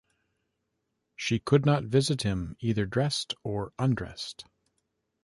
[1.15, 4.45] She could not visit him either dressed or undressed.